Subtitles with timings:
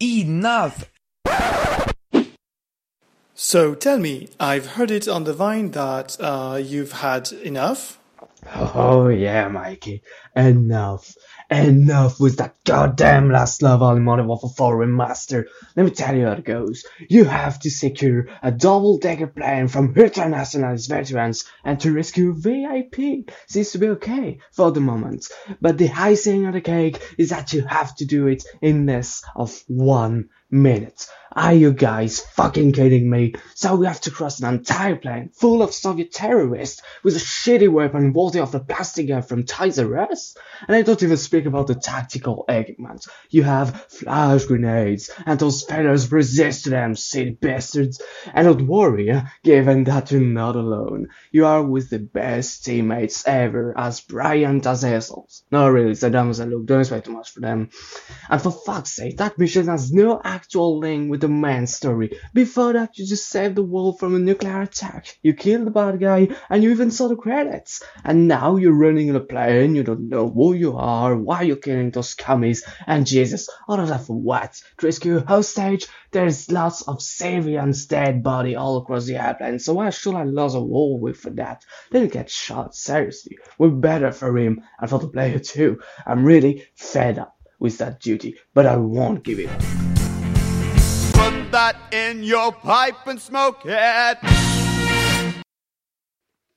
[0.00, 0.90] Enough!
[3.34, 7.98] So tell me, I've heard it on the vine that uh, you've had enough?
[8.58, 10.02] Oh yeah, Mikey.
[10.34, 11.14] Enough.
[11.50, 15.46] Enough with that goddamn last level money of a foreign master.
[15.76, 16.86] Let me tell you how it goes.
[17.08, 23.30] You have to secure a double-decker plane from internationalist veterans and to rescue VIP.
[23.46, 25.28] Seems to be okay for the moment.
[25.60, 29.22] But the icing on the cake is that you have to do it in less
[29.34, 31.06] of one minute.
[31.36, 33.34] Are you guys fucking kidding me?
[33.54, 37.68] So we have to cross an entire plane full of Soviet terrorists with a shitty
[37.68, 40.34] weapon worthy of the plastic gun from Toys Us?
[40.66, 43.06] And I don't even speak about the tactical equipment.
[43.28, 48.00] You have flash grenades, and those fellas resist them, silly bastards.
[48.32, 51.08] And don't worry, given that you're not alone.
[51.32, 55.42] You are with the best teammates ever, as brilliant as assholes.
[55.50, 57.68] No, really, Saddam and look, don't expect too much for them.
[58.30, 62.18] And for fuck's sake, that mission has no actual link with the main story.
[62.34, 65.18] Before that, you just saved the world from a nuclear attack.
[65.22, 67.82] You killed the bad guy, and you even saw the credits.
[68.04, 71.56] And now you're running in a plane, you don't know who you are, why you're
[71.56, 74.60] killing those cummies, and Jesus, all of that for what?
[74.78, 75.86] To rescue a hostage?
[76.10, 80.54] There's lots of civilians dead body all across the airplane, so why should I lose
[80.54, 81.64] a war with for that?
[81.90, 83.38] Didn't get shot, seriously.
[83.58, 85.80] We're better for him, and for the player too.
[86.06, 89.85] I'm really fed up with that duty, but I won't give it up
[91.56, 94.55] that in your pipe and smoke it.